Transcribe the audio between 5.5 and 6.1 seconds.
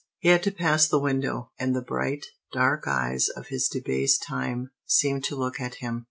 at him.